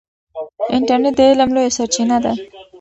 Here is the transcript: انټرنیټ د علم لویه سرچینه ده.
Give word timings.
انټرنیټ 0.75 1.13
د 1.17 1.21
علم 1.29 1.49
لویه 1.55 1.71
سرچینه 1.77 2.17
ده. 2.23 2.33